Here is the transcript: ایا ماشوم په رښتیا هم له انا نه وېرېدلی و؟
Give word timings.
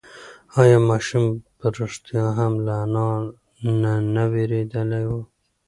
ایا 0.61 0.79
ماشوم 0.89 1.25
په 1.57 1.65
رښتیا 1.77 2.25
هم 2.39 2.53
له 2.65 2.75
انا 3.69 3.93
نه 4.13 4.23
وېرېدلی 4.31 5.03
و؟ 5.09 5.11